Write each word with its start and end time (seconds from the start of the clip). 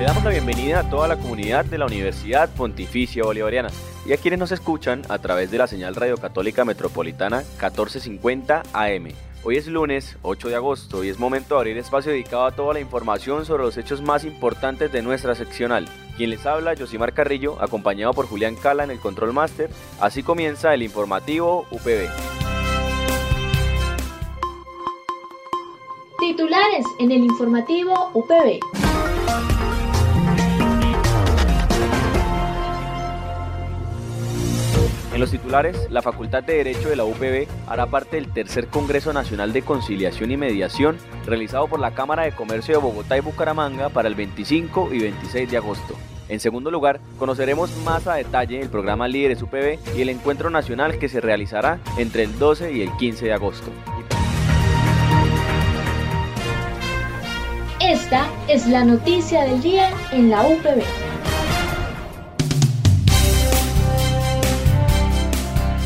Le 0.00 0.06
damos 0.06 0.24
la 0.24 0.30
bienvenida 0.30 0.80
a 0.80 0.88
toda 0.88 1.06
la 1.08 1.16
comunidad 1.18 1.66
de 1.66 1.76
la 1.76 1.84
Universidad 1.84 2.48
Pontificia 2.54 3.22
Bolivariana 3.22 3.68
y 4.06 4.14
a 4.14 4.16
quienes 4.16 4.40
nos 4.40 4.50
escuchan 4.50 5.02
a 5.10 5.18
través 5.18 5.50
de 5.50 5.58
la 5.58 5.66
señal 5.66 5.94
Radio 5.94 6.16
Católica 6.16 6.64
Metropolitana 6.64 7.40
1450 7.40 8.62
AM. 8.72 9.08
Hoy 9.44 9.58
es 9.58 9.66
lunes 9.66 10.16
8 10.22 10.48
de 10.48 10.56
agosto 10.56 11.04
y 11.04 11.10
es 11.10 11.18
momento 11.18 11.54
de 11.54 11.58
abrir 11.60 11.76
espacio 11.76 12.12
dedicado 12.12 12.46
a 12.46 12.52
toda 12.52 12.72
la 12.72 12.80
información 12.80 13.44
sobre 13.44 13.64
los 13.64 13.76
hechos 13.76 14.00
más 14.00 14.24
importantes 14.24 14.90
de 14.90 15.02
nuestra 15.02 15.34
seccional. 15.34 15.86
Quien 16.16 16.30
les 16.30 16.46
habla, 16.46 16.74
Josimar 16.78 17.12
Carrillo, 17.12 17.60
acompañado 17.60 18.14
por 18.14 18.26
Julián 18.26 18.56
Cala 18.56 18.84
en 18.84 18.92
el 18.92 19.00
Control 19.00 19.34
Master. 19.34 19.68
Así 20.00 20.22
comienza 20.22 20.72
el 20.72 20.82
informativo 20.82 21.66
UPB. 21.70 22.08
Titulares 26.18 26.86
en 26.98 27.12
el 27.12 27.22
informativo 27.22 28.10
UPB. 28.14 28.60
En 35.20 35.24
los 35.24 35.32
titulares, 35.32 35.76
la 35.90 36.00
Facultad 36.00 36.42
de 36.42 36.54
Derecho 36.54 36.88
de 36.88 36.96
la 36.96 37.04
UPB 37.04 37.46
hará 37.66 37.84
parte 37.84 38.16
del 38.16 38.32
tercer 38.32 38.68
Congreso 38.68 39.12
Nacional 39.12 39.52
de 39.52 39.60
Conciliación 39.60 40.30
y 40.30 40.38
Mediación 40.38 40.96
realizado 41.26 41.68
por 41.68 41.78
la 41.78 41.90
Cámara 41.90 42.22
de 42.22 42.32
Comercio 42.32 42.74
de 42.74 42.80
Bogotá 42.80 43.18
y 43.18 43.20
Bucaramanga 43.20 43.90
para 43.90 44.08
el 44.08 44.14
25 44.14 44.94
y 44.94 45.00
26 45.00 45.50
de 45.50 45.58
agosto. 45.58 45.94
En 46.30 46.40
segundo 46.40 46.70
lugar, 46.70 47.00
conoceremos 47.18 47.70
más 47.84 48.06
a 48.06 48.14
detalle 48.14 48.62
el 48.62 48.70
programa 48.70 49.08
Líderes 49.08 49.42
UPB 49.42 49.78
y 49.94 50.00
el 50.00 50.08
encuentro 50.08 50.48
nacional 50.48 50.98
que 50.98 51.10
se 51.10 51.20
realizará 51.20 51.80
entre 51.98 52.22
el 52.22 52.38
12 52.38 52.72
y 52.72 52.80
el 52.80 52.90
15 52.96 53.26
de 53.26 53.32
agosto. 53.34 53.70
Esta 57.78 58.26
es 58.48 58.66
la 58.66 58.84
noticia 58.84 59.44
del 59.44 59.60
día 59.60 59.90
en 60.12 60.30
la 60.30 60.46
UPB. 60.46 61.09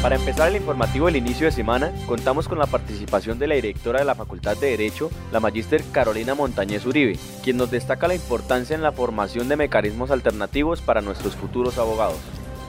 Para 0.05 0.16
empezar 0.16 0.50
el 0.50 0.56
informativo 0.56 1.06
del 1.06 1.16
inicio 1.16 1.47
de 1.47 1.50
semana, 1.50 1.91
contamos 2.06 2.47
con 2.47 2.58
la 2.58 2.66
participación 2.66 3.38
de 3.38 3.47
la 3.47 3.55
directora 3.55 4.00
de 4.00 4.05
la 4.05 4.14
Facultad 4.14 4.55
de 4.55 4.66
Derecho, 4.66 5.10
la 5.33 5.41
magíster 5.41 5.83
Carolina 5.92 6.34
Montañez 6.34 6.84
Uribe, 6.84 7.19
quien 7.42 7.56
nos 7.56 7.70
destaca 7.70 8.06
la 8.06 8.14
importancia 8.14 8.77
en 8.77 8.82
la 8.82 8.92
formación 8.92 9.48
de 9.48 9.56
mecanismos 9.56 10.10
alternativos 10.10 10.82
para 10.82 11.00
nuestros 11.00 11.36
futuros 11.36 11.78
abogados. 11.78 12.19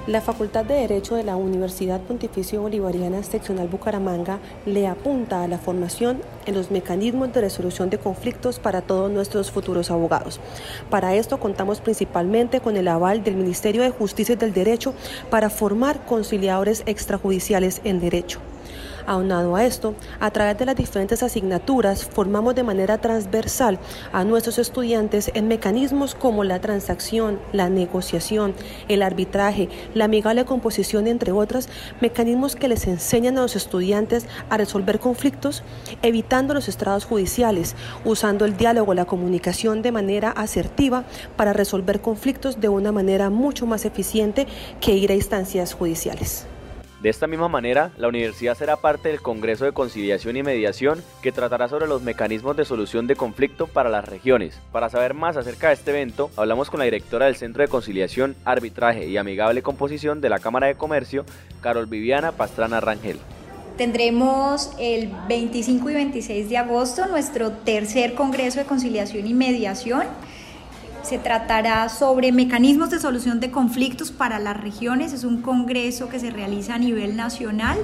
La 0.08 0.22
Facultad 0.22 0.66
de 0.66 0.76
Derecho 0.76 1.16
de 1.16 1.24
la 1.24 1.36
Universidad 1.36 2.00
Pontificio 2.00 2.62
Bolivariana 2.62 3.24
Seccional 3.24 3.68
Bucaramanga 3.68 4.38
le 4.68 4.86
apunta 4.86 5.42
a 5.42 5.48
la 5.48 5.58
formación 5.58 6.22
en 6.46 6.54
los 6.54 6.70
mecanismos 6.70 7.34
de 7.34 7.42
resolución 7.42 7.90
de 7.90 7.98
conflictos 7.98 8.60
para 8.60 8.84
todos 8.84 9.10
nuestros 9.10 9.50
futuros 9.50 9.90
abogados. 9.90 10.40
Para 10.92 11.16
esto 11.16 11.40
contamos 11.40 11.82
principalmente 11.82 12.60
con 12.60 12.78
el 12.78 12.88
aval 12.88 13.24
del 13.24 13.36
Ministerio 13.36 13.82
de 13.82 13.90
Justicia 13.90 14.34
y 14.34 14.36
del 14.36 14.54
Derecho 14.54 14.94
para 15.32 15.50
formar 15.50 16.06
conciliadores 16.06 16.84
extrajudiciales 16.86 17.82
en 17.84 18.00
derecho. 18.00 18.42
Aunado 19.08 19.56
a 19.56 19.64
esto, 19.66 19.94
a 20.20 20.32
través 20.32 20.58
de 20.58 20.66
las 20.66 20.76
diferentes 20.76 21.22
asignaturas 21.22 22.06
formamos 22.06 22.56
de 22.56 22.64
manera 22.64 22.98
transversal 22.98 23.78
a 24.12 24.24
nuestros 24.24 24.58
estudiantes 24.58 25.30
en 25.36 25.48
mecanismos 25.48 26.16
como 26.16 26.44
la 26.44 26.60
transacción, 26.60 27.40
la 27.54 27.70
negociación, 27.70 28.56
el 28.88 29.04
arbitraje, 29.04 29.70
la 29.94 30.06
amigable 30.06 30.46
composición, 30.46 31.06
entre 31.06 31.32
otras, 31.32 31.70
mecanismos 32.02 32.56
que 32.56 32.68
les 32.68 32.88
enseñan 32.88 33.38
a 33.38 33.42
los 33.42 33.56
estudiantes 33.56 34.26
a 34.50 34.58
resolver 34.58 35.00
conflictos, 35.00 35.64
evitando 36.02 36.56
los 36.56 36.68
estrados 36.68 37.06
judiciales, 37.06 37.76
usando 38.06 38.44
el 38.46 38.58
diálogo, 38.58 38.96
la 38.96 39.06
comunicación 39.06 39.84
de 39.84 39.92
manera 39.92 40.32
asertiva 40.32 41.06
para 41.36 41.54
resolver 41.54 42.02
conflictos 42.02 42.60
de 42.60 42.70
una 42.70 42.92
manera 42.92 43.30
mucho 43.30 43.68
más 43.68 43.86
eficiente 43.86 44.48
que 44.82 44.94
ir 44.94 45.12
a 45.12 45.16
instancias 45.16 45.74
judiciales. 45.74 46.48
De 47.02 47.10
esta 47.10 47.28
misma 47.28 47.50
manera, 47.50 47.92
la 47.98 48.08
universidad 48.08 48.58
será 48.58 48.78
parte 48.78 49.10
del 49.10 49.22
Congreso 49.22 49.66
de 49.66 49.74
Conciliación 49.74 50.38
y 50.38 50.44
Mediación 50.44 51.04
que 51.22 51.34
tratará 51.34 51.68
sobre 51.68 51.88
los 51.88 52.02
mecanismos 52.02 52.56
de 52.56 52.64
solución 52.64 53.06
de 53.06 53.18
conflicto 53.18 53.68
para 53.68 53.90
las 53.90 54.06
regiones. 54.06 54.60
Para 54.72 54.90
saber 54.90 55.14
más 55.14 55.36
acerca 55.36 55.68
de 55.68 55.74
este 55.74 55.92
evento, 55.92 56.32
hablamos 56.38 56.70
con 56.70 56.80
la 56.80 56.86
directora 56.86 57.26
del 57.26 57.36
Centro 57.36 57.62
de 57.62 57.68
Conciliación, 57.68 58.36
Arbitraje 58.46 59.08
y 59.08 59.18
Amigable 59.18 59.62
Composición 59.62 60.22
de 60.22 60.30
la 60.30 60.40
Cámara 60.40 60.68
de 60.68 60.76
Comercio, 60.76 61.26
Carol 61.62 61.86
Viviana 61.86 62.32
Pastrana 62.32 62.80
Rangel. 62.80 63.20
Tendremos 63.78 64.72
el 64.80 65.12
25 65.28 65.90
y 65.90 65.94
26 65.96 66.50
de 66.50 66.58
agosto 66.58 67.08
nuestro 67.08 67.52
tercer 67.52 68.14
Congreso 68.14 68.60
de 68.60 68.66
Conciliación 68.66 69.28
y 69.28 69.34
Mediación 69.34 70.04
se 71.06 71.20
tratará 71.20 71.88
sobre 71.88 72.32
mecanismos 72.32 72.90
de 72.90 73.00
solución 73.00 73.40
de 73.40 73.52
conflictos 73.52 74.12
para 74.12 74.40
las 74.40 74.60
regiones. 74.60 75.14
Es 75.14 75.24
un 75.24 75.42
congreso 75.42 76.10
que 76.10 76.20
se 76.20 76.32
realiza 76.32 76.76
a 76.76 76.80
nivel 76.80 77.16
nacional 77.16 77.78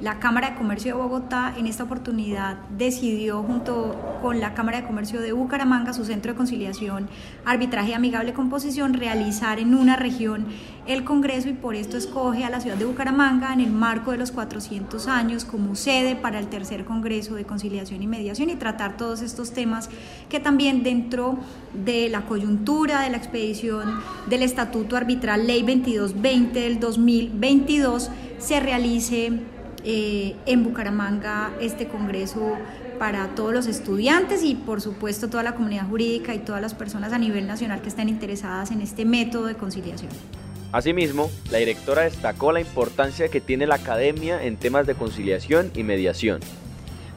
la 0.00 0.18
Cámara 0.18 0.50
de 0.50 0.56
Comercio 0.56 0.94
de 0.94 1.02
Bogotá 1.02 1.54
en 1.56 1.66
esta 1.66 1.84
oportunidad 1.84 2.56
decidió 2.76 3.42
junto 3.42 4.18
con 4.22 4.40
la 4.40 4.54
Cámara 4.54 4.80
de 4.80 4.86
Comercio 4.86 5.20
de 5.20 5.32
Bucaramanga, 5.32 5.92
su 5.92 6.04
centro 6.04 6.32
de 6.32 6.36
conciliación, 6.36 7.08
arbitraje 7.44 7.90
y 7.90 7.94
amigable 7.94 8.32
composición, 8.32 8.94
realizar 8.94 9.58
en 9.58 9.74
una 9.74 9.96
región 9.96 10.46
el 10.86 11.04
Congreso 11.04 11.48
y 11.48 11.54
por 11.54 11.74
esto 11.74 11.96
escoge 11.96 12.44
a 12.44 12.50
la 12.50 12.60
ciudad 12.60 12.76
de 12.76 12.84
Bucaramanga 12.84 13.52
en 13.52 13.60
el 13.60 13.70
marco 13.70 14.10
de 14.10 14.18
los 14.18 14.32
400 14.32 15.08
años 15.08 15.44
como 15.44 15.74
sede 15.76 16.16
para 16.16 16.38
el 16.38 16.48
tercer 16.48 16.84
Congreso 16.84 17.34
de 17.34 17.44
Conciliación 17.44 18.02
y 18.02 18.06
Mediación 18.06 18.50
y 18.50 18.56
tratar 18.56 18.96
todos 18.96 19.22
estos 19.22 19.52
temas 19.52 19.88
que 20.28 20.40
también 20.40 20.82
dentro 20.82 21.38
de 21.72 22.08
la 22.08 22.26
coyuntura 22.26 23.00
de 23.00 23.10
la 23.10 23.16
expedición 23.16 24.00
del 24.28 24.42
Estatuto 24.42 24.96
Arbitral 24.96 25.46
Ley 25.46 25.60
2220 25.62 26.60
del 26.60 26.80
2022 26.80 28.10
se 28.38 28.60
realice 28.60 29.53
eh, 29.84 30.34
en 30.46 30.64
Bucaramanga 30.64 31.52
este 31.60 31.88
congreso 31.88 32.56
para 32.98 33.28
todos 33.34 33.52
los 33.52 33.66
estudiantes 33.66 34.42
y 34.42 34.54
por 34.54 34.80
supuesto 34.80 35.28
toda 35.28 35.42
la 35.42 35.54
comunidad 35.54 35.86
jurídica 35.88 36.34
y 36.34 36.38
todas 36.38 36.62
las 36.62 36.74
personas 36.74 37.12
a 37.12 37.18
nivel 37.18 37.46
nacional 37.46 37.82
que 37.82 37.88
estén 37.88 38.08
interesadas 38.08 38.70
en 38.70 38.80
este 38.80 39.04
método 39.04 39.46
de 39.46 39.56
conciliación. 39.56 40.10
Asimismo, 40.72 41.30
la 41.50 41.58
directora 41.58 42.02
destacó 42.02 42.50
la 42.50 42.60
importancia 42.60 43.28
que 43.28 43.40
tiene 43.40 43.66
la 43.66 43.76
academia 43.76 44.42
en 44.42 44.56
temas 44.56 44.86
de 44.86 44.94
conciliación 44.94 45.70
y 45.74 45.82
mediación. 45.82 46.40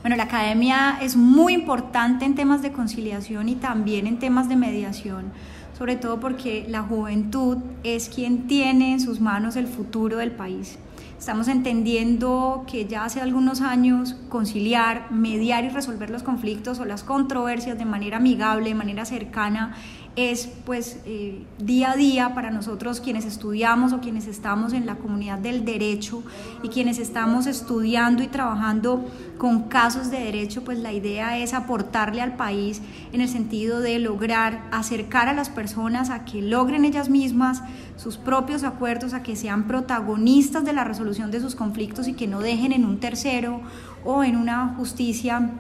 Bueno, 0.02 0.16
la 0.16 0.24
academia 0.24 1.00
es 1.02 1.16
muy 1.16 1.54
importante 1.54 2.24
en 2.26 2.36
temas 2.36 2.62
de 2.62 2.72
conciliación 2.72 3.50
y 3.50 3.56
también 3.56 4.08
en 4.08 4.20
temas 4.20 4.48
de 4.48 4.56
mediación, 4.56 5.32
sobre 5.78 5.96
todo 5.96 6.20
porque 6.20 6.66
la 6.68 6.84
juventud 6.84 7.58
es 7.84 8.10
quien 8.10 8.48
tiene 8.48 8.94
en 8.94 9.00
sus 9.00 9.20
manos 9.20 9.56
el 9.56 9.68
futuro 9.68 10.18
del 10.18 10.32
país. 10.32 10.78
Estamos 11.18 11.48
entendiendo 11.48 12.64
que 12.68 12.86
ya 12.86 13.04
hace 13.04 13.22
algunos 13.22 13.62
años 13.62 14.16
conciliar, 14.30 15.12
mediar 15.12 15.64
y 15.64 15.70
resolver 15.70 16.12
los 16.12 16.22
conflictos 16.22 16.80
o 16.80 16.86
las 16.86 17.04
controversias 17.04 17.78
de 17.78 17.86
manera 17.86 18.18
amigable, 18.18 18.70
de 18.70 18.76
manera 18.76 19.04
cercana, 19.04 19.76
es 20.18 20.50
pues 20.66 20.98
eh, 21.06 21.44
día 21.60 21.92
a 21.92 21.96
día 21.96 22.34
para 22.34 22.50
nosotros 22.50 23.00
quienes 23.00 23.24
estudiamos 23.24 23.94
o 23.94 24.02
quienes 24.02 24.26
estamos 24.26 24.74
en 24.74 24.88
la 24.88 24.96
comunidad 24.96 25.38
del 25.38 25.64
derecho 25.64 26.24
y 26.64 26.70
quienes 26.70 26.98
estamos 26.98 27.46
estudiando 27.46 28.24
y 28.24 28.28
trabajando 28.28 29.06
con 29.38 29.70
casos 29.70 30.10
de 30.10 30.18
derecho, 30.18 30.64
pues 30.64 30.80
la 30.80 30.92
idea 30.92 31.38
es 31.38 31.54
aportarle 31.54 32.22
al 32.22 32.36
país 32.36 32.82
en 33.14 33.22
el 33.22 33.30
sentido 33.30 33.80
de 33.80 34.00
lograr 34.00 34.68
acercar 34.72 35.28
a 35.28 35.34
las 35.34 35.52
personas 35.52 36.10
a 36.10 36.26
que 36.26 36.42
logren 36.42 36.84
ellas 36.84 37.10
mismas 37.10 37.62
sus 37.96 38.18
propios 38.18 38.64
acuerdos, 38.64 39.14
a 39.14 39.22
que 39.22 39.36
sean 39.36 39.68
protagonistas 39.68 40.66
de 40.66 40.74
la 40.74 40.84
resolución 40.84 41.30
de 41.30 41.42
sus 41.42 41.54
conflictos 41.54 42.08
y 42.08 42.14
que 42.14 42.26
no 42.26 42.40
dejen 42.40 42.72
en 42.72 42.86
un 42.86 43.00
tercero 43.00 43.62
o 44.04 44.24
en 44.24 44.36
una 44.36 44.74
justicia 44.78 45.52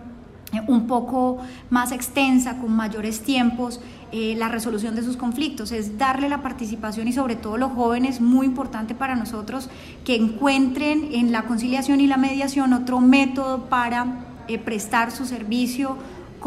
un 0.67 0.87
poco 0.87 1.37
más 1.69 1.91
extensa, 1.91 2.57
con 2.57 2.71
mayores 2.71 3.21
tiempos, 3.21 3.79
eh, 4.11 4.35
la 4.37 4.47
resolución 4.47 4.95
de 4.95 5.03
sus 5.03 5.17
conflictos, 5.17 5.71
es 5.71 5.97
darle 5.97 6.29
la 6.29 6.41
participación 6.41 7.07
y 7.07 7.13
sobre 7.13 7.35
todo 7.35 7.57
los 7.57 7.73
jóvenes, 7.73 8.21
muy 8.21 8.45
importante 8.45 8.95
para 8.95 9.15
nosotros, 9.15 9.69
que 10.05 10.15
encuentren 10.15 11.09
en 11.11 11.31
la 11.31 11.43
conciliación 11.43 11.99
y 11.99 12.07
la 12.07 12.17
mediación 12.17 12.73
otro 12.73 13.01
método 13.01 13.65
para 13.65 14.25
eh, 14.47 14.57
prestar 14.57 15.11
su 15.11 15.25
servicio 15.25 15.97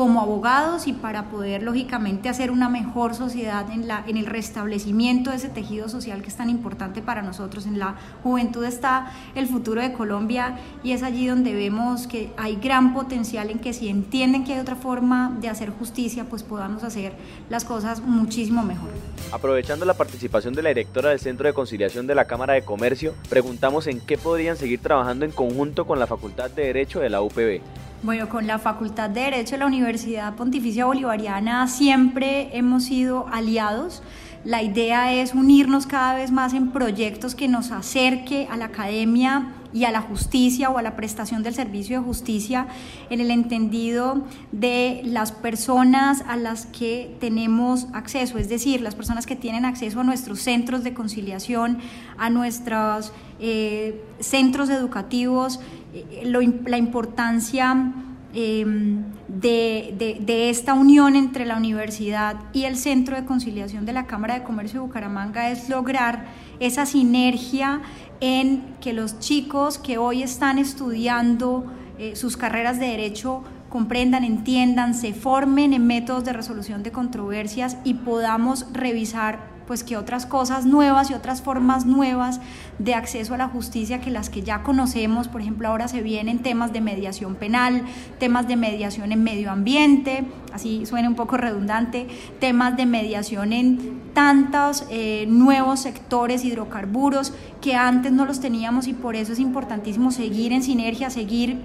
como 0.00 0.23
abogados 0.23 0.87
y 0.87 0.94
para 0.94 1.26
poder 1.26 1.62
lógicamente 1.62 2.31
hacer 2.31 2.50
una 2.50 2.70
mejor 2.70 3.14
sociedad 3.14 3.70
en, 3.70 3.87
la, 3.87 4.02
en 4.06 4.17
el 4.17 4.25
restablecimiento 4.25 5.29
de 5.29 5.37
ese 5.37 5.50
tejido 5.50 5.91
social 5.91 6.23
que 6.23 6.29
es 6.29 6.37
tan 6.37 6.49
importante 6.49 7.02
para 7.02 7.20
nosotros. 7.20 7.67
En 7.67 7.79
la 7.79 7.97
juventud 8.23 8.64
está 8.64 9.12
el 9.35 9.47
futuro 9.47 9.82
de 9.82 9.93
Colombia 9.93 10.58
y 10.82 10.93
es 10.93 11.02
allí 11.02 11.26
donde 11.26 11.52
vemos 11.52 12.06
que 12.06 12.32
hay 12.38 12.56
gran 12.56 12.94
potencial 12.94 13.50
en 13.50 13.58
que 13.58 13.75
si 13.75 13.91
entienden 13.91 14.43
que 14.44 14.55
hay 14.55 14.61
otra 14.61 14.75
forma 14.75 15.37
de 15.38 15.50
hacer 15.50 15.69
justicia, 15.69 16.25
pues 16.25 16.44
podamos 16.44 16.82
hacer 16.82 17.12
las 17.50 17.67
cosas 17.67 18.00
muchísimo 18.00 18.62
mejor. 18.62 18.88
Aprovechando 19.32 19.85
la 19.85 19.93
participación 19.93 20.55
de 20.55 20.62
la 20.62 20.70
directora 20.70 21.11
del 21.11 21.20
Centro 21.20 21.46
de 21.46 21.53
Conciliación 21.53 22.06
de 22.06 22.14
la 22.14 22.25
Cámara 22.25 22.55
de 22.55 22.62
Comercio, 22.62 23.12
preguntamos 23.29 23.87
en 23.87 24.00
qué 24.00 24.17
podrían 24.17 24.56
seguir 24.56 24.81
trabajando 24.81 25.26
en 25.26 25.31
conjunto 25.31 25.87
con 25.87 25.99
la 25.99 26.06
Facultad 26.06 26.50
de 26.50 26.62
Derecho 26.64 27.00
de 27.00 27.11
la 27.11 27.20
UPB. 27.20 27.61
Bueno, 28.02 28.31
con 28.31 28.47
la 28.47 28.58
Facultad 28.58 29.11
de 29.11 29.20
Derecho 29.20 29.56
de 29.56 29.58
la 29.58 29.67
Universidad 29.67 30.35
Pontificia 30.35 30.87
Bolivariana 30.87 31.69
siempre 31.69 32.49
hemos 32.56 32.85
sido 32.85 33.29
aliados. 33.29 34.02
La 34.43 34.62
idea 34.62 35.12
es 35.12 35.35
unirnos 35.35 35.87
cada 35.87 36.14
vez 36.14 36.31
más 36.31 36.55
en 36.55 36.70
proyectos 36.70 37.35
que 37.35 37.47
nos 37.47 37.73
acerque 37.73 38.49
a 38.50 38.56
la 38.56 38.67
academia 38.67 39.52
y 39.75 39.85
a 39.85 39.91
la 39.91 40.00
justicia 40.00 40.70
o 40.70 40.79
a 40.79 40.82
la 40.82 40.97
prestación 40.97 41.43
del 41.43 41.55
servicio 41.55 41.99
de 41.99 42.05
justicia 42.06 42.69
en 43.11 43.20
el 43.20 43.31
entendido 43.31 44.25
de 44.50 45.03
las 45.05 45.31
personas 45.31 46.25
a 46.26 46.37
las 46.37 46.64
que 46.67 47.14
tenemos 47.20 47.87
acceso, 47.93 48.38
es 48.38 48.49
decir, 48.49 48.81
las 48.81 48.94
personas 48.94 49.26
que 49.26 49.37
tienen 49.37 49.67
acceso 49.67 50.00
a 50.00 50.05
nuestros 50.05 50.41
centros 50.41 50.85
de 50.85 50.94
conciliación, 50.94 51.79
a 52.17 52.31
nuestros 52.31 53.12
eh, 53.41 54.03
centros 54.20 54.70
educativos, 54.70 55.61
eh, 55.92 56.22
la 56.25 56.78
importancia 56.78 57.92
em, 58.32 59.02
de, 59.28 60.20
de, 60.25 60.50
esta 60.50 60.75
unión 60.75 61.16
entre 61.16 61.44
la 61.44 61.56
universidad 61.56 62.37
y 62.52 62.64
el 62.64 62.76
Centro 62.76 63.16
de 63.16 63.25
Conciliación 63.25 63.87
de 63.87 63.92
la 63.92 64.06
Cámara 64.06 64.34
de 64.34 64.44
Comercio 64.44 64.81
de 64.81 64.87
Bucaramanga 64.87 65.50
es 65.50 65.69
lograr 65.69 66.26
esa 66.60 66.87
sinergia 66.87 67.81
en 68.20 68.62
que 68.81 68.92
los 68.92 69.19
chicos 69.19 69.78
que 69.78 69.98
hoy 69.98 70.22
están 70.22 70.58
estudiando 70.58 71.64
eh, 71.98 72.14
sus 72.14 72.36
carreras 72.36 72.78
de 72.78 72.86
derecho 72.86 73.43
comprendan, 73.69 74.25
entiendan, 74.25 74.94
se 74.94 75.14
formen 75.14 75.72
en 75.72 75.86
métodos 75.86 76.25
de 76.25 76.32
resolución 76.32 76.82
de 76.82 76.93
controversias 76.93 77.78
y 77.84 77.94
podamos 77.94 78.66
revisar 78.72 79.48
pues 79.70 79.84
que 79.84 79.96
otras 79.96 80.26
cosas 80.26 80.67
nuevas 80.67 81.12
y 81.12 81.14
otras 81.14 81.43
formas 81.43 81.87
nuevas 81.87 82.40
de 82.81 82.93
acceso 82.94 83.34
a 83.34 83.38
la 83.38 83.46
justicia 83.46 84.00
que 84.00 84.11
las 84.11 84.28
que 84.28 84.43
ya 84.43 84.64
conocemos, 84.64 85.28
por 85.28 85.43
ejemplo, 85.43 85.69
ahora 85.69 85.87
se 85.87 86.02
vienen 86.02 86.40
temas 86.40 86.72
de 86.72 86.81
mediación 86.81 87.37
penal, 87.37 87.84
temas 88.19 88.49
de 88.49 88.56
mediación 88.56 89.12
en 89.12 89.22
medio 89.22 89.49
ambiente, 89.49 90.25
así 90.52 90.87
suena 90.87 91.08
un 91.08 91.14
poco 91.14 91.37
redundante, 91.37 92.08
temas 92.40 92.76
de 92.76 92.84
mediación 92.84 93.52
en 93.52 94.00
tantos 94.12 94.87
eh, 94.90 95.26
nuevos 95.28 95.78
sectores 95.78 96.44
hidrocarburos 96.44 97.32
que 97.61 97.76
antes 97.76 98.11
no 98.11 98.26
los 98.26 98.40
teníamos 98.40 98.88
y 98.88 98.93
por 98.93 99.14
eso 99.14 99.34
es 99.34 99.38
importantísimo 99.38 100.11
seguir 100.11 100.52
en 100.52 100.64
sinergia, 100.64 101.11
seguir 101.11 101.61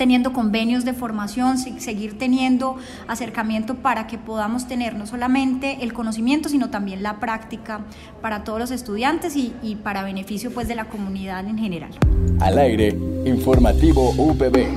teniendo 0.00 0.32
convenios 0.32 0.86
de 0.86 0.94
formación, 0.94 1.58
seguir 1.58 2.16
teniendo 2.16 2.76
acercamiento 3.06 3.74
para 3.74 4.06
que 4.06 4.16
podamos 4.16 4.66
tener 4.66 4.94
no 4.94 5.06
solamente 5.06 5.76
el 5.82 5.92
conocimiento, 5.92 6.48
sino 6.48 6.70
también 6.70 7.02
la 7.02 7.20
práctica 7.20 7.80
para 8.22 8.42
todos 8.42 8.58
los 8.58 8.70
estudiantes 8.70 9.36
y, 9.36 9.52
y 9.62 9.74
para 9.74 10.02
beneficio 10.02 10.52
pues 10.52 10.68
de 10.68 10.74
la 10.74 10.86
comunidad 10.86 11.46
en 11.46 11.58
general. 11.58 11.90
Al 12.40 12.56
aire, 12.56 12.96
informativo 13.26 14.12
UPB. 14.12 14.68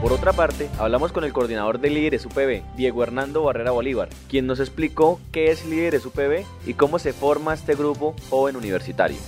Por 0.00 0.12
otra 0.12 0.32
parte, 0.32 0.68
hablamos 0.78 1.10
con 1.10 1.24
el 1.24 1.32
coordinador 1.32 1.80
de 1.80 1.90
Líderes 1.90 2.24
UPB, 2.24 2.62
Diego 2.76 3.02
Hernando 3.02 3.42
Barrera 3.42 3.72
Bolívar, 3.72 4.10
quien 4.28 4.46
nos 4.46 4.60
explicó 4.60 5.18
qué 5.32 5.50
es 5.50 5.66
Líderes 5.66 6.06
UPB 6.06 6.44
y 6.66 6.74
cómo 6.74 7.00
se 7.00 7.12
forma 7.12 7.52
este 7.52 7.74
grupo 7.74 8.14
joven 8.30 8.54
universitario. 8.54 9.18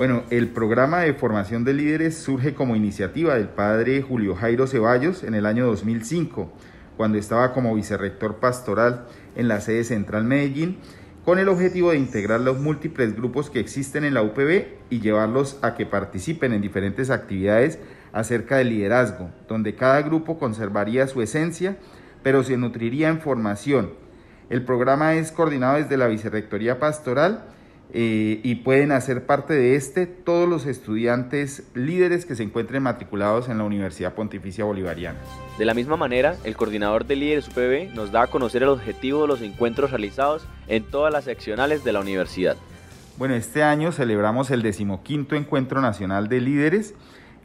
Bueno, 0.00 0.22
el 0.30 0.48
programa 0.48 1.00
de 1.00 1.12
formación 1.12 1.62
de 1.62 1.74
líderes 1.74 2.16
surge 2.16 2.54
como 2.54 2.74
iniciativa 2.74 3.34
del 3.34 3.50
padre 3.50 4.00
Julio 4.00 4.34
Jairo 4.34 4.66
Ceballos 4.66 5.22
en 5.24 5.34
el 5.34 5.44
año 5.44 5.66
2005, 5.66 6.50
cuando 6.96 7.18
estaba 7.18 7.52
como 7.52 7.74
vicerrector 7.74 8.36
pastoral 8.36 9.04
en 9.36 9.46
la 9.46 9.60
sede 9.60 9.84
central 9.84 10.24
Medellín, 10.24 10.78
con 11.22 11.38
el 11.38 11.50
objetivo 11.50 11.90
de 11.90 11.98
integrar 11.98 12.40
los 12.40 12.58
múltiples 12.58 13.14
grupos 13.14 13.50
que 13.50 13.60
existen 13.60 14.04
en 14.04 14.14
la 14.14 14.22
UPB 14.22 14.68
y 14.88 15.00
llevarlos 15.00 15.58
a 15.60 15.74
que 15.74 15.84
participen 15.84 16.54
en 16.54 16.62
diferentes 16.62 17.10
actividades 17.10 17.78
acerca 18.14 18.56
del 18.56 18.70
liderazgo, 18.70 19.28
donde 19.48 19.74
cada 19.74 20.00
grupo 20.00 20.38
conservaría 20.38 21.08
su 21.08 21.20
esencia, 21.20 21.76
pero 22.22 22.42
se 22.42 22.56
nutriría 22.56 23.10
en 23.10 23.20
formación. 23.20 23.90
El 24.48 24.64
programa 24.64 25.12
es 25.12 25.30
coordinado 25.30 25.76
desde 25.76 25.98
la 25.98 26.06
Vicerrectoría 26.06 26.78
Pastoral, 26.78 27.44
eh, 27.92 28.40
y 28.44 28.56
pueden 28.56 28.92
hacer 28.92 29.26
parte 29.26 29.54
de 29.54 29.74
este 29.74 30.06
todos 30.06 30.48
los 30.48 30.66
estudiantes 30.66 31.64
líderes 31.74 32.24
que 32.24 32.36
se 32.36 32.42
encuentren 32.42 32.82
matriculados 32.82 33.48
en 33.48 33.58
la 33.58 33.64
Universidad 33.64 34.14
Pontificia 34.14 34.64
Bolivariana. 34.64 35.18
De 35.58 35.64
la 35.64 35.74
misma 35.74 35.96
manera, 35.96 36.36
el 36.44 36.56
coordinador 36.56 37.04
de 37.06 37.16
líderes 37.16 37.48
UPB 37.48 37.94
nos 37.94 38.12
da 38.12 38.22
a 38.22 38.26
conocer 38.28 38.62
el 38.62 38.68
objetivo 38.68 39.22
de 39.22 39.28
los 39.28 39.42
encuentros 39.42 39.90
realizados 39.90 40.46
en 40.68 40.84
todas 40.84 41.12
las 41.12 41.24
seccionales 41.24 41.82
de 41.82 41.92
la 41.92 42.00
universidad. 42.00 42.56
Bueno, 43.18 43.34
este 43.34 43.62
año 43.62 43.92
celebramos 43.92 44.50
el 44.50 44.62
decimoquinto 44.62 45.34
Encuentro 45.34 45.80
Nacional 45.80 46.28
de 46.28 46.40
Líderes. 46.40 46.94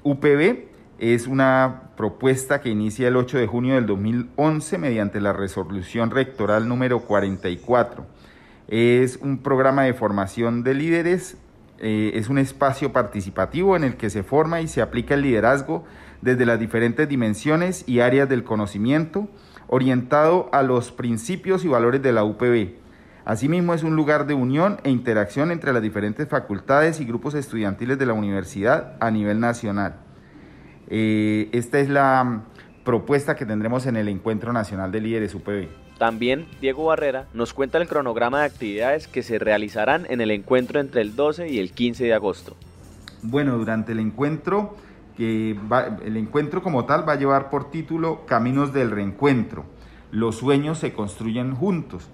UPB 0.03 0.65
es 0.99 1.27
una 1.27 1.89
propuesta 1.97 2.61
que 2.61 2.69
inicia 2.69 3.07
el 3.07 3.17
8 3.17 3.39
de 3.39 3.47
junio 3.47 3.75
del 3.75 3.85
2011 3.87 4.77
mediante 4.77 5.19
la 5.19 5.33
resolución 5.33 6.11
rectoral 6.11 6.67
número 6.67 7.01
44 7.01 8.14
es 8.67 9.17
un 9.17 9.39
programa 9.39 9.83
de 9.83 9.93
formación 9.93 10.63
de 10.63 10.73
líderes, 10.73 11.37
eh, 11.79 12.11
es 12.15 12.29
un 12.29 12.37
espacio 12.37 12.93
participativo 12.93 13.75
en 13.75 13.83
el 13.83 13.95
que 13.95 14.09
se 14.09 14.23
forma 14.23 14.61
y 14.61 14.67
se 14.67 14.81
aplica 14.81 15.13
el 15.13 15.21
liderazgo 15.21 15.83
desde 16.21 16.45
las 16.45 16.59
diferentes 16.59 17.07
dimensiones 17.07 17.83
y 17.87 17.99
áreas 17.99 18.27
del 18.29 18.43
conocimiento, 18.43 19.27
orientado 19.67 20.49
a 20.51 20.63
los 20.63 20.91
principios 20.91 21.65
y 21.65 21.67
valores 21.67 22.01
de 22.01 22.11
la 22.11 22.23
UPB. 22.23 22.75
Asimismo, 23.25 23.73
es 23.73 23.83
un 23.83 23.95
lugar 23.95 24.27
de 24.27 24.35
unión 24.35 24.77
e 24.83 24.91
interacción 24.91 25.51
entre 25.51 25.73
las 25.73 25.81
diferentes 25.81 26.27
facultades 26.27 26.99
y 26.99 27.05
grupos 27.05 27.33
estudiantiles 27.33 27.97
de 27.97 28.05
la 28.05 28.13
universidad 28.13 28.97
a 28.99 29.09
nivel 29.09 29.39
nacional. 29.39 29.95
Eh, 30.87 31.49
esta 31.51 31.79
es 31.79 31.89
la 31.89 32.43
propuesta 32.83 33.35
que 33.35 33.47
tendremos 33.47 33.87
en 33.87 33.95
el 33.95 34.07
Encuentro 34.07 34.53
Nacional 34.53 34.91
de 34.91 35.01
Líderes 35.01 35.33
UPB. 35.33 35.84
También 35.97 36.47
Diego 36.59 36.85
Barrera 36.85 37.27
nos 37.33 37.53
cuenta 37.53 37.77
el 37.77 37.87
cronograma 37.87 38.39
de 38.39 38.45
actividades 38.45 39.07
que 39.07 39.23
se 39.23 39.39
realizarán 39.39 40.05
en 40.09 40.19
el 40.19 40.31
encuentro 40.31 40.79
entre 40.79 41.01
el 41.01 41.15
12 41.15 41.49
y 41.49 41.59
el 41.59 41.71
15 41.71 42.03
de 42.03 42.13
agosto. 42.13 42.57
Bueno, 43.21 43.57
durante 43.57 43.93
el 43.93 43.99
encuentro, 43.99 44.75
que 45.15 45.57
el 46.03 46.17
encuentro 46.17 46.61
como 46.61 46.85
tal 46.85 47.07
va 47.07 47.13
a 47.13 47.17
llevar 47.17 47.49
por 47.49 47.71
título 47.71 48.25
Caminos 48.25 48.73
del 48.73 48.91
Reencuentro. 48.91 49.65
Los 50.11 50.37
sueños 50.37 50.79
se 50.79 50.91
construyen 50.91 51.55
juntos. 51.55 52.09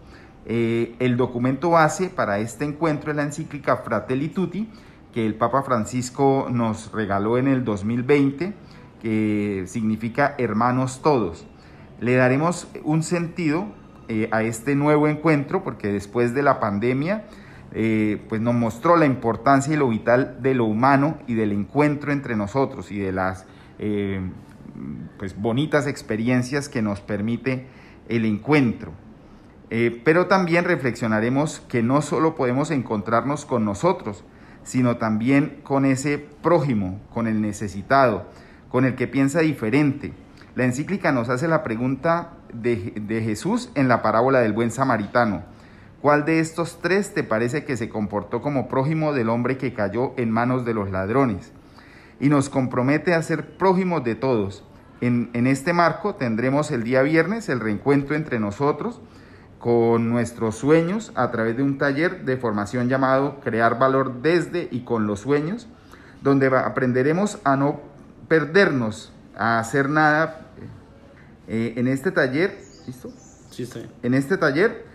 Eh, 0.45 0.95
el 0.99 1.17
documento 1.17 1.71
base 1.71 2.09
para 2.09 2.39
este 2.39 2.65
encuentro 2.65 3.09
es 3.09 3.17
la 3.17 3.23
encíclica 3.23 3.77
Fratelli 3.77 4.29
Tutti, 4.29 4.69
que 5.11 5.25
el 5.25 5.35
Papa 5.35 5.63
Francisco 5.63 6.47
nos 6.51 6.91
regaló 6.91 7.39
en 7.39 7.47
el 7.47 7.65
2020, 7.65 8.53
que 9.01 9.63
significa 9.65 10.35
hermanos 10.37 11.01
todos 11.01 11.47
le 12.01 12.15
daremos 12.15 12.67
un 12.83 13.03
sentido 13.03 13.67
eh, 14.07 14.27
a 14.31 14.43
este 14.43 14.75
nuevo 14.75 15.07
encuentro 15.07 15.63
porque 15.63 15.91
después 15.91 16.33
de 16.33 16.43
la 16.43 16.59
pandemia 16.59 17.25
eh, 17.73 18.21
pues 18.27 18.41
nos 18.41 18.53
mostró 18.53 18.97
la 18.97 19.05
importancia 19.05 19.73
y 19.73 19.77
lo 19.77 19.87
vital 19.87 20.37
de 20.41 20.53
lo 20.53 20.65
humano 20.65 21.17
y 21.27 21.35
del 21.35 21.51
encuentro 21.51 22.11
entre 22.11 22.35
nosotros 22.35 22.91
y 22.91 22.99
de 22.99 23.11
las 23.11 23.45
eh, 23.79 24.21
pues 25.17 25.39
bonitas 25.39 25.87
experiencias 25.87 26.67
que 26.67 26.81
nos 26.81 27.01
permite 27.01 27.67
el 28.09 28.25
encuentro. 28.25 28.91
pero 30.03 30.27
también 30.27 30.65
reflexionaremos 30.65 31.61
que 31.69 31.81
no 31.81 32.01
solo 32.01 32.35
podemos 32.35 32.71
encontrarnos 32.71 33.45
con 33.45 33.63
nosotros, 33.63 34.25
sino 34.63 34.97
también 34.97 35.61
con 35.63 35.85
ese 35.85 36.17
prójimo, 36.17 36.99
con 37.13 37.27
el 37.27 37.41
necesitado, 37.41 38.25
con 38.69 38.83
el 38.85 38.95
que 38.95 39.07
piensa 39.07 39.39
diferente, 39.39 40.13
la 40.53 40.65
encíclica 40.65 41.13
nos 41.13 41.29
hace 41.29 41.47
la 41.47 41.63
pregunta 41.63 42.33
de, 42.53 43.21
Jesús 43.23 43.69
en 43.75 43.87
la 43.87 44.01
parábola 44.01 44.39
del 44.39 44.53
buen 44.53 44.71
samaritano. 44.71 45.43
¿Cuál 46.01 46.25
de 46.25 46.39
estos 46.39 46.79
tres 46.81 47.13
te 47.13 47.23
parece 47.23 47.63
que 47.63 47.77
se 47.77 47.89
comportó 47.89 48.41
como 48.41 48.67
prójimo 48.67 49.13
del 49.13 49.29
hombre 49.29 49.57
que 49.57 49.73
cayó 49.73 50.13
en 50.17 50.31
manos 50.31 50.65
de 50.65 50.73
los 50.73 50.89
ladrones? 50.89 51.51
Y 52.19 52.29
nos 52.29 52.49
compromete 52.49 53.13
a 53.13 53.21
ser 53.21 53.57
prójimos 53.57 54.03
de 54.03 54.15
todos. 54.15 54.63
En, 54.99 55.29
en, 55.33 55.47
este 55.47 55.73
marco 55.73 56.15
tendremos 56.15 56.71
el 56.71 56.83
día 56.83 57.01
viernes 57.01 57.49
el 57.49 57.59
reencuentro 57.59 58.15
entre 58.15 58.39
nosotros 58.39 59.01
con 59.61 60.09
nuestros 60.09 60.55
sueños 60.55 61.11
a 61.15 61.29
través 61.31 61.55
de 61.55 61.63
un 61.63 61.77
taller 61.77 62.25
de 62.25 62.37
formación 62.37 62.89
llamado 62.89 63.39
Crear 63.41 63.77
Valor 63.77 64.21
desde 64.21 64.67
y 64.71 64.81
con 64.81 65.05
los 65.05 65.19
sueños, 65.19 65.67
donde 66.23 66.47
aprenderemos 66.47 67.39
a 67.43 67.55
no 67.55 67.79
perdernos 68.27 69.13
a 69.37 69.59
hacer 69.59 69.89
nada. 69.89 70.47
Eh, 71.53 71.73
en 71.75 71.89
este 71.89 72.11
taller, 72.11 72.57
¿listo? 72.87 73.11
Sí, 73.49 73.63
estoy. 73.63 73.85
En 74.03 74.13
este 74.13 74.37
taller, 74.37 74.85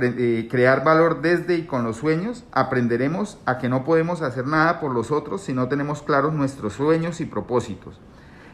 eh, 0.00 0.46
crear 0.48 0.84
valor 0.84 1.22
desde 1.22 1.56
y 1.56 1.66
con 1.66 1.82
los 1.82 1.96
sueños, 1.96 2.44
aprenderemos 2.52 3.40
a 3.46 3.58
que 3.58 3.68
no 3.68 3.82
podemos 3.82 4.22
hacer 4.22 4.46
nada 4.46 4.78
por 4.78 4.94
los 4.94 5.10
otros 5.10 5.42
si 5.42 5.52
no 5.52 5.66
tenemos 5.66 6.02
claros 6.02 6.32
nuestros 6.32 6.74
sueños 6.74 7.20
y 7.20 7.24
propósitos. 7.24 7.98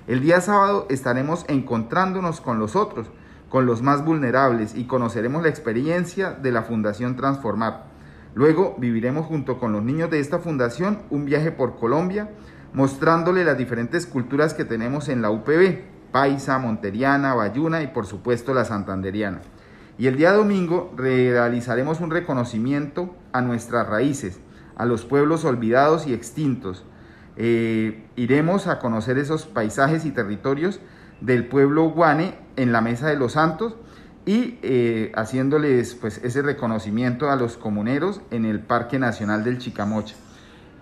El 0.06 0.22
día 0.22 0.40
sábado 0.40 0.86
estaremos 0.88 1.44
encontrándonos 1.48 2.40
con 2.40 2.58
los 2.58 2.76
otros, 2.76 3.08
con 3.50 3.66
los 3.66 3.82
más 3.82 4.06
vulnerables 4.06 4.74
y 4.74 4.86
conoceremos 4.86 5.42
la 5.42 5.50
experiencia 5.50 6.30
de 6.30 6.52
la 6.52 6.62
Fundación 6.62 7.14
Transformar. 7.14 7.84
Luego 8.34 8.74
viviremos 8.78 9.26
junto 9.26 9.58
con 9.58 9.72
los 9.72 9.82
niños 9.82 10.08
de 10.08 10.20
esta 10.20 10.38
fundación 10.38 11.00
un 11.10 11.26
viaje 11.26 11.52
por 11.52 11.78
Colombia, 11.78 12.30
mostrándole 12.72 13.44
las 13.44 13.58
diferentes 13.58 14.06
culturas 14.06 14.54
que 14.54 14.64
tenemos 14.64 15.10
en 15.10 15.20
la 15.20 15.30
UPB, 15.30 15.99
paisa, 16.12 16.58
monteriana, 16.58 17.34
bayuna 17.34 17.82
y 17.82 17.88
por 17.88 18.06
supuesto 18.06 18.54
la 18.54 18.64
santanderiana. 18.64 19.40
Y 19.98 20.06
el 20.06 20.16
día 20.16 20.32
domingo 20.32 20.92
realizaremos 20.96 22.00
un 22.00 22.10
reconocimiento 22.10 23.14
a 23.32 23.42
nuestras 23.42 23.86
raíces, 23.86 24.40
a 24.76 24.86
los 24.86 25.04
pueblos 25.04 25.44
olvidados 25.44 26.06
y 26.06 26.14
extintos. 26.14 26.84
Eh, 27.36 28.06
iremos 28.16 28.66
a 28.66 28.78
conocer 28.78 29.18
esos 29.18 29.46
paisajes 29.46 30.04
y 30.04 30.10
territorios 30.10 30.80
del 31.20 31.46
pueblo 31.46 31.90
guane 31.90 32.34
en 32.56 32.72
la 32.72 32.80
Mesa 32.80 33.08
de 33.08 33.16
los 33.16 33.32
Santos 33.32 33.76
y 34.24 34.58
eh, 34.62 35.12
haciéndoles 35.14 35.94
pues, 35.94 36.18
ese 36.24 36.42
reconocimiento 36.42 37.30
a 37.30 37.36
los 37.36 37.56
comuneros 37.56 38.20
en 38.30 38.44
el 38.44 38.60
Parque 38.60 38.98
Nacional 38.98 39.44
del 39.44 39.58
Chicamocha. 39.58 40.16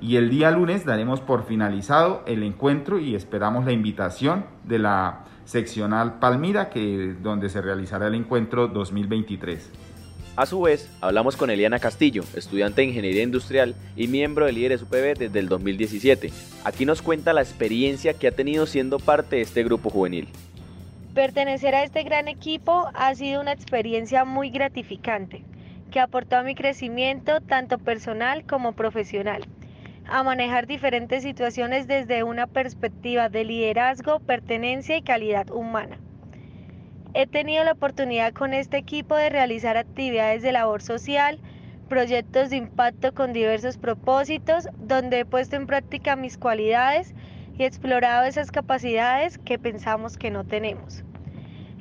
Y 0.00 0.16
el 0.16 0.30
día 0.30 0.52
lunes 0.52 0.84
daremos 0.84 1.20
por 1.20 1.44
finalizado 1.44 2.22
el 2.26 2.44
encuentro 2.44 3.00
y 3.00 3.16
esperamos 3.16 3.64
la 3.64 3.72
invitación 3.72 4.44
de 4.62 4.78
la 4.78 5.24
seccional 5.44 6.20
Palmira, 6.20 6.70
que, 6.70 7.16
donde 7.20 7.48
se 7.48 7.60
realizará 7.60 8.06
el 8.06 8.14
encuentro 8.14 8.68
2023. 8.68 9.70
A 10.36 10.46
su 10.46 10.60
vez, 10.60 10.88
hablamos 11.00 11.36
con 11.36 11.50
Eliana 11.50 11.80
Castillo, 11.80 12.22
estudiante 12.36 12.82
de 12.82 12.88
Ingeniería 12.88 13.24
Industrial 13.24 13.74
y 13.96 14.06
miembro 14.06 14.46
de 14.46 14.52
Líderes 14.52 14.82
UPB 14.82 15.18
desde 15.18 15.40
el 15.40 15.48
2017. 15.48 16.30
Aquí 16.62 16.86
nos 16.86 17.02
cuenta 17.02 17.32
la 17.32 17.42
experiencia 17.42 18.14
que 18.14 18.28
ha 18.28 18.32
tenido 18.32 18.66
siendo 18.66 19.00
parte 19.00 19.36
de 19.36 19.42
este 19.42 19.64
grupo 19.64 19.90
juvenil. 19.90 20.28
Pertenecer 21.12 21.74
a 21.74 21.82
este 21.82 22.04
gran 22.04 22.28
equipo 22.28 22.88
ha 22.94 23.12
sido 23.16 23.40
una 23.40 23.50
experiencia 23.50 24.24
muy 24.24 24.50
gratificante, 24.50 25.42
que 25.90 25.98
aportó 25.98 26.36
a 26.36 26.44
mi 26.44 26.54
crecimiento 26.54 27.40
tanto 27.40 27.78
personal 27.78 28.44
como 28.44 28.74
profesional 28.74 29.44
a 30.08 30.22
manejar 30.22 30.66
diferentes 30.66 31.22
situaciones 31.22 31.86
desde 31.86 32.22
una 32.22 32.46
perspectiva 32.46 33.28
de 33.28 33.44
liderazgo, 33.44 34.20
pertenencia 34.20 34.96
y 34.96 35.02
calidad 35.02 35.50
humana. 35.50 35.98
He 37.14 37.26
tenido 37.26 37.62
la 37.64 37.72
oportunidad 37.72 38.32
con 38.32 38.54
este 38.54 38.78
equipo 38.78 39.16
de 39.16 39.28
realizar 39.28 39.76
actividades 39.76 40.42
de 40.42 40.52
labor 40.52 40.82
social, 40.82 41.38
proyectos 41.88 42.50
de 42.50 42.56
impacto 42.56 43.12
con 43.12 43.32
diversos 43.32 43.76
propósitos, 43.76 44.68
donde 44.78 45.20
he 45.20 45.24
puesto 45.24 45.56
en 45.56 45.66
práctica 45.66 46.16
mis 46.16 46.38
cualidades 46.38 47.14
y 47.58 47.64
explorado 47.64 48.24
esas 48.24 48.50
capacidades 48.50 49.38
que 49.38 49.58
pensamos 49.58 50.16
que 50.16 50.30
no 50.30 50.44
tenemos. 50.44 51.04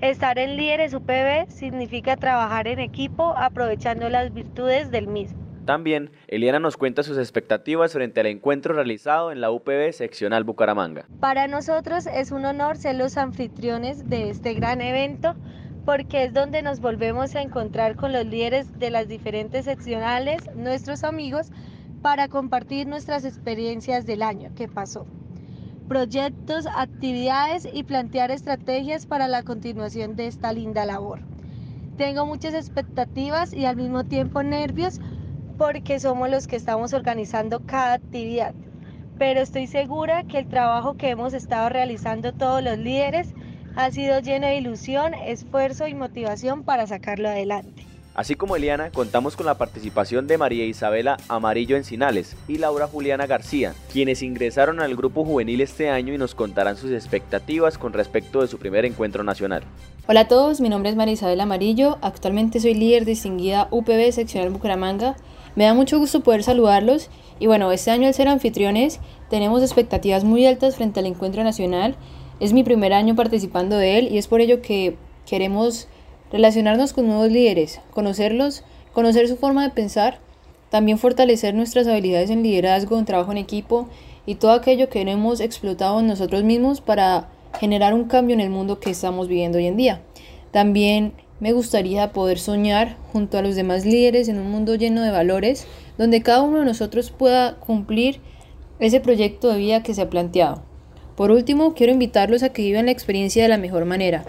Estar 0.02 0.38
en 0.38 0.58
Líderes 0.58 0.94
UPB 0.94 1.50
significa 1.50 2.18
trabajar 2.18 2.68
en 2.68 2.80
equipo 2.80 3.36
aprovechando 3.38 4.10
las 4.10 4.34
virtudes 4.34 4.92
del 4.92 5.08
mismo. 5.08 5.47
También, 5.68 6.12
Eliana 6.30 6.60
nos 6.62 6.78
cuenta 6.78 7.04
sus 7.04 7.18
expectativas 7.18 7.92
frente 7.92 8.22
al 8.22 8.28
encuentro 8.28 8.74
realizado 8.74 9.34
en 9.34 9.42
la 9.42 9.52
UPB 9.52 9.92
seccional 9.92 10.46
Bucaramanga. 10.46 11.06
Para 11.20 11.50
nosotros 11.50 12.08
es 12.08 12.32
un 12.32 12.46
honor 12.46 12.78
ser 12.78 12.96
los 12.96 13.18
anfitriones 13.18 14.10
de 14.10 14.30
este 14.30 14.54
gran 14.54 14.80
evento 14.80 15.36
porque 15.84 16.24
es 16.24 16.34
donde 16.34 16.62
nos 16.62 16.80
volvemos 16.80 17.36
a 17.36 17.42
encontrar 17.42 17.98
con 17.98 18.14
los 18.14 18.26
líderes 18.26 18.80
de 18.80 18.92
las 18.92 19.10
diferentes 19.10 19.66
seccionales, 19.66 20.42
nuestros 20.56 21.04
amigos, 21.04 21.50
para 22.02 22.30
compartir 22.30 22.88
nuestras 22.88 23.26
experiencias 23.26 24.06
del 24.06 24.22
año 24.22 24.52
que 24.56 24.70
pasó, 24.70 25.06
proyectos, 25.90 26.66
actividades 26.78 27.68
y 27.74 27.84
plantear 27.84 28.32
estrategias 28.32 29.06
para 29.06 29.28
la 29.28 29.44
continuación 29.44 30.16
de 30.16 30.28
esta 30.28 30.54
linda 30.54 30.86
labor. 30.86 31.20
Tengo 31.98 32.26
muchas 32.26 32.54
expectativas 32.54 33.54
y 33.54 33.66
al 33.66 33.76
mismo 33.76 34.06
tiempo 34.06 34.44
nervios 34.44 35.02
porque 35.58 36.00
somos 36.00 36.30
los 36.30 36.48
que 36.48 36.56
estamos 36.56 36.94
organizando 36.94 37.62
cada 37.66 37.94
actividad. 37.94 38.54
Pero 39.18 39.42
estoy 39.42 39.68
segura 39.68 40.24
que 40.24 40.40
el 40.40 40.48
trabajo 40.48 40.96
que 40.96 41.10
hemos 41.10 41.34
estado 41.34 41.70
realizando 41.70 42.34
todos 42.34 42.64
los 42.64 42.78
líderes 42.78 43.30
ha 43.76 43.90
sido 43.92 44.20
lleno 44.20 44.48
de 44.48 44.58
ilusión, 44.58 45.14
esfuerzo 45.14 45.88
y 45.88 45.96
motivación 45.96 46.64
para 46.64 46.86
sacarlo 46.86 47.30
adelante. 47.30 47.84
Así 48.14 48.34
como 48.34 48.56
Eliana, 48.56 48.90
contamos 48.90 49.36
con 49.36 49.46
la 49.46 49.60
participación 49.60 50.26
de 50.26 50.40
María 50.40 50.66
Isabela 50.66 51.18
Amarillo 51.28 51.78
Encinales 51.78 52.36
y 52.48 52.58
Laura 52.58 52.88
Juliana 52.88 53.28
García, 53.28 53.76
quienes 53.94 54.24
ingresaron 54.24 54.80
al 54.80 54.96
grupo 54.96 55.24
juvenil 55.24 55.62
este 55.62 55.92
año 55.92 56.16
y 56.16 56.18
nos 56.18 56.34
contarán 56.34 56.78
sus 56.78 56.92
expectativas 56.92 57.78
con 57.78 57.94
respecto 57.94 58.42
de 58.42 58.48
su 58.48 58.58
primer 58.58 58.86
encuentro 58.86 59.24
nacional. 59.24 59.62
Hola 60.08 60.22
a 60.22 60.28
todos, 60.28 60.62
mi 60.62 60.70
nombre 60.70 60.90
es 60.90 60.96
María 60.96 61.14
Isabela 61.14 61.44
Amarillo, 61.44 62.00
actualmente 62.02 62.60
soy 62.60 62.74
líder 62.74 63.06
distinguida 63.06 63.68
UPB 63.70 64.12
seccional 64.12 64.50
Bucaramanga 64.50 65.16
me 65.58 65.64
da 65.64 65.74
mucho 65.74 65.98
gusto 65.98 66.22
poder 66.22 66.44
saludarlos 66.44 67.10
y 67.40 67.48
bueno, 67.48 67.72
este 67.72 67.90
año 67.90 68.06
al 68.06 68.14
ser 68.14 68.28
anfitriones 68.28 69.00
tenemos 69.28 69.64
expectativas 69.64 70.24
muy 70.24 70.46
altas 70.46 70.76
frente 70.76 71.00
al 71.00 71.08
encuentro 71.08 71.44
nacional. 71.44 71.96
Es 72.40 72.54
mi 72.54 72.64
primer 72.64 72.94
año 72.94 73.16
participando 73.16 73.76
de 73.76 73.98
él 73.98 74.08
y 74.12 74.20
es 74.20 74.28
por 74.28 74.40
ello 74.40 74.62
que 74.62 74.98
queremos 75.26 75.88
relacionarnos 76.32 76.94
con 76.94 77.08
nuevos 77.08 77.32
líderes, 77.32 77.82
conocerlos, 77.90 78.64
conocer 78.94 79.28
su 79.28 79.36
forma 79.36 79.64
de 79.64 79.72
pensar, 79.72 80.20
también 80.70 81.00
fortalecer 81.00 81.56
nuestras 81.56 81.88
habilidades 81.88 82.30
en 82.30 82.44
liderazgo, 82.44 83.00
en 83.00 83.06
trabajo 83.06 83.32
en 83.32 83.40
equipo 83.40 83.90
y 84.28 84.36
todo 84.36 84.52
aquello 84.52 84.90
que 84.90 85.02
hemos 85.02 85.40
explotado 85.40 86.00
en 86.00 86.06
nosotros 86.06 86.44
mismos 86.44 86.82
para 86.82 87.30
generar 87.60 87.96
un 87.96 88.04
cambio 88.04 88.36
en 88.36 88.42
el 88.42 88.52
mundo 88.52 88.80
que 88.80 88.92
estamos 88.92 89.28
viviendo 89.28 89.58
hoy 89.58 89.66
en 89.66 89.78
día. 89.78 90.04
También 90.52 91.14
me 91.40 91.54
gustaría 91.54 92.12
poder 92.12 92.40
soñar 92.40 92.98
junto 93.14 93.38
a 93.38 93.42
los 93.42 93.56
demás 93.56 93.86
líderes 93.86 94.28
en 94.28 94.40
un 94.40 94.50
mundo 94.50 94.76
lleno 94.76 95.02
de 95.02 95.12
valores, 95.12 95.68
donde 95.98 96.24
cada 96.24 96.42
uno 96.42 96.60
de 96.60 96.66
nosotros 96.66 97.12
pueda 97.12 97.56
cumplir 97.56 98.20
ese 98.80 99.00
proyecto 99.00 99.50
de 99.50 99.58
vida 99.58 99.84
que 99.84 99.94
se 99.94 100.02
ha 100.02 100.10
planteado. 100.10 100.64
Por 101.16 101.32
último, 101.32 101.74
quiero 101.74 101.94
invitarlos 101.94 102.44
a 102.44 102.50
que 102.50 102.62
vivan 102.62 102.86
la 102.86 102.92
experiencia 102.92 103.44
de 103.44 103.50
la 103.50 103.58
mejor 103.58 103.86
manera, 103.86 104.26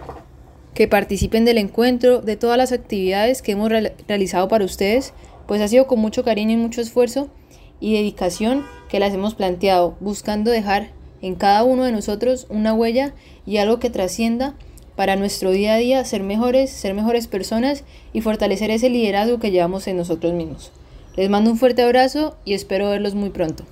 que 0.75 0.89
participen 0.89 1.45
del 1.45 1.59
encuentro, 1.59 2.21
de 2.21 2.37
todas 2.37 2.57
las 2.57 2.73
actividades 2.73 3.43
que 3.43 3.53
hemos 3.53 3.71
realizado 3.71 4.49
para 4.49 4.65
ustedes, 4.65 5.13
pues 5.47 5.61
ha 5.61 5.69
sido 5.69 5.87
con 5.87 5.99
mucho 5.99 6.25
cariño 6.25 6.53
y 6.53 6.57
mucho 6.57 6.81
esfuerzo 6.81 7.29
y 7.81 7.95
dedicación 7.95 8.65
que 8.89 9.01
las 9.01 9.13
hemos 9.15 9.35
planteado, 9.35 9.97
buscando 10.01 10.51
dejar 10.51 10.91
en 11.21 11.35
cada 11.35 11.65
uno 11.65 11.85
de 11.85 11.93
nosotros 11.93 12.47
una 12.49 12.75
huella 12.75 13.15
y 13.47 13.57
algo 13.57 13.79
que 13.79 13.91
trascienda 13.91 14.55
para 14.99 15.15
nuestro 15.15 15.53
día 15.53 15.75
a 15.75 15.77
día 15.77 16.05
ser 16.05 16.25
mejores, 16.25 16.71
ser 16.71 16.93
mejores 16.93 17.29
personas 17.29 17.85
y 18.13 18.21
fortalecer 18.21 18.73
ese 18.73 18.91
liderazgo 18.91 19.39
que 19.39 19.53
llevamos 19.53 19.87
en 19.87 19.97
nosotros 19.97 20.33
mismos. 20.33 20.73
Les 21.15 21.31
mando 21.31 21.53
un 21.53 21.57
fuerte 21.57 21.83
abrazo 21.83 22.37
y 22.45 22.55
espero 22.55 22.91
verlos 22.91 23.15
muy 23.15 23.31
pronto. 23.31 23.63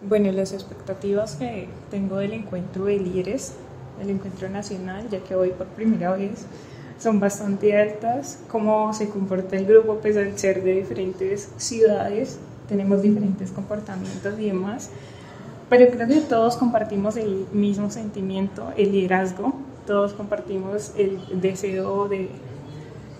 Bueno, 0.00 0.32
las 0.32 0.54
expectativas 0.54 1.34
que 1.34 1.68
tengo 1.90 2.16
del 2.16 2.32
encuentro 2.32 2.86
de 2.86 2.98
líderes, 2.98 3.52
del 3.98 4.08
encuentro 4.08 4.48
nacional, 4.48 5.06
ya 5.10 5.18
que 5.18 5.34
hoy 5.34 5.50
por 5.50 5.66
primera 5.66 6.16
vez, 6.16 6.46
son 6.98 7.20
bastante 7.20 7.76
altas. 7.76 8.40
Cómo 8.48 8.94
se 8.94 9.10
comporta 9.10 9.58
el 9.58 9.66
grupo, 9.66 9.98
pese 9.98 10.26
a 10.26 10.38
ser 10.38 10.64
de 10.64 10.72
diferentes 10.72 11.50
ciudades, 11.58 12.38
tenemos 12.66 13.02
diferentes 13.02 13.50
comportamientos 13.50 14.40
y 14.40 14.46
demás. 14.46 14.88
Pero 15.68 15.90
creo 15.90 16.08
que 16.08 16.20
todos 16.22 16.56
compartimos 16.56 17.18
el 17.18 17.44
mismo 17.52 17.90
sentimiento, 17.90 18.72
el 18.78 18.92
liderazgo, 18.92 19.52
todos 19.86 20.12
compartimos 20.12 20.92
el 20.96 21.40
deseo 21.40 22.08
de 22.08 22.28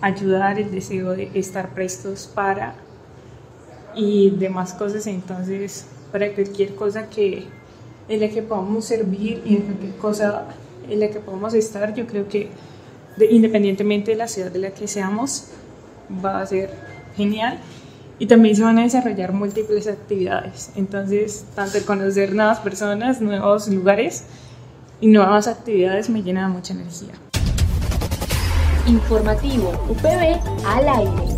ayudar, 0.01 0.59
el 0.59 0.71
deseo 0.71 1.11
de 1.11 1.31
estar 1.33 1.73
prestos 1.73 2.29
para 2.33 2.75
y 3.95 4.29
demás 4.31 4.73
cosas. 4.73 5.07
Entonces, 5.07 5.85
para 6.11 6.33
cualquier 6.33 6.75
cosa 6.75 7.09
que 7.09 7.45
en 8.07 8.21
la 8.21 8.29
que 8.29 8.41
podamos 8.41 8.85
servir 8.85 9.41
y 9.45 9.55
en 9.55 9.61
cualquier 9.63 9.95
cosa 9.95 10.45
en 10.89 10.99
la 10.99 11.09
que 11.09 11.19
podamos 11.19 11.53
estar, 11.53 11.93
yo 11.93 12.05
creo 12.07 12.27
que 12.27 12.49
independientemente 13.29 14.11
de 14.11 14.17
la 14.17 14.27
ciudad 14.27 14.51
de 14.51 14.59
la 14.59 14.71
que 14.71 14.87
seamos, 14.87 15.47
va 16.23 16.41
a 16.41 16.45
ser 16.45 16.69
genial. 17.15 17.59
Y 18.19 18.25
también 18.25 18.55
se 18.55 18.63
van 18.63 18.79
a 18.79 18.83
desarrollar 18.83 19.31
múltiples 19.31 19.87
actividades. 19.87 20.71
Entonces, 20.75 21.45
tanto 21.53 21.77
conocer 21.85 22.33
nuevas 22.33 22.59
personas, 22.59 23.21
nuevos 23.21 23.67
lugares, 23.67 24.23
y 24.99 25.07
nuevas 25.07 25.47
actividades 25.47 26.09
me 26.09 26.23
llenan 26.23 26.51
de 26.51 26.57
mucha 26.57 26.73
energía. 26.73 27.13
Informativo 28.87 29.69
UPB 29.89 30.39
al 30.65 30.89
aire. 30.89 31.37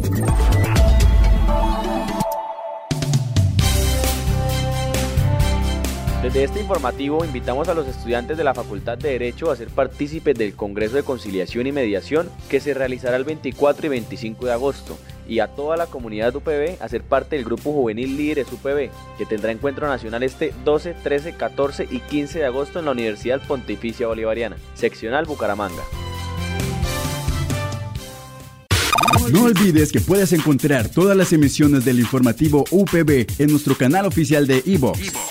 Desde 6.22 6.44
este 6.44 6.60
informativo 6.60 7.24
invitamos 7.24 7.70
a 7.70 7.74
los 7.74 7.88
estudiantes 7.88 8.38
de 8.38 8.44
la 8.44 8.54
Facultad 8.54 8.98
de 8.98 9.10
Derecho 9.10 9.52
a 9.52 9.56
ser 9.56 9.70
partícipes 9.70 10.38
del 10.38 10.54
Congreso 10.54 10.98
de 10.98 11.04
Conciliación 11.04 11.66
y 11.66 11.72
Mediación 11.72 12.30
que 12.50 12.60
se 12.60 12.74
realizará 12.74 13.16
el 13.16 13.24
24 13.24 13.88
y 13.88 13.90
25 13.90 14.46
de 14.46 14.52
agosto 14.52 14.98
y 15.30 15.40
a 15.40 15.48
toda 15.48 15.78
la 15.78 15.86
comunidad 15.86 16.36
UPB 16.36 16.82
a 16.82 16.90
ser 16.90 17.04
parte 17.04 17.36
del 17.36 17.46
grupo 17.46 17.72
juvenil 17.72 18.18
Líderes 18.18 18.52
UPB 18.52 18.90
que 19.18 19.26
tendrá 19.28 19.52
encuentro 19.52 19.88
nacional 19.88 20.24
este 20.24 20.54
12, 20.66 20.96
13, 20.96 21.34
14 21.34 21.88
y 21.90 22.00
15 22.00 22.40
de 22.40 22.46
agosto 22.46 22.80
en 22.80 22.86
la 22.86 22.92
Universidad 22.92 23.42
Pontificia 23.48 24.08
Bolivariana, 24.08 24.58
seccional 24.74 25.26
Bucaramanga. 25.26 25.84
No 29.32 29.44
olvides 29.44 29.92
que 29.92 30.02
puedes 30.02 30.34
encontrar 30.34 30.90
todas 30.90 31.16
las 31.16 31.32
emisiones 31.34 31.86
del 31.86 32.00
informativo 32.00 32.66
UPB 32.72 33.28
en 33.38 33.52
nuestro 33.52 33.76
canal 33.76 34.06
oficial 34.06 34.48
de 34.48 34.64
iVox, 34.66 35.00